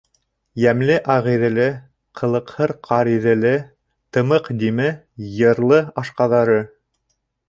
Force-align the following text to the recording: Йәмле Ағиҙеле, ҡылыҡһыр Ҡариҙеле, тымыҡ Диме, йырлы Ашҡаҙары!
Йәмле 0.61 0.93
Ағиҙеле, 1.15 1.65
ҡылыҡһыр 2.21 2.73
Ҡариҙеле, 2.87 3.51
тымыҡ 4.17 4.49
Диме, 4.63 4.87
йырлы 5.35 5.79
Ашҡаҙары! 6.03 6.57